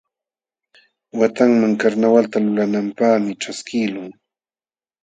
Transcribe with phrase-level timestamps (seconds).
[1.19, 4.11] Watanman karnawalta lulananpaqmi ćhaskiqlun.